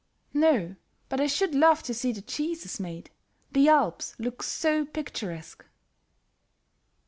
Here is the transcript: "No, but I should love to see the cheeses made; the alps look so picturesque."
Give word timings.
"No, 0.33 0.77
but 1.09 1.21
I 1.21 1.27
should 1.27 1.53
love 1.53 1.83
to 1.83 1.93
see 1.93 2.11
the 2.11 2.23
cheeses 2.23 2.79
made; 2.79 3.11
the 3.51 3.69
alps 3.69 4.15
look 4.17 4.41
so 4.41 4.83
picturesque." 4.83 5.63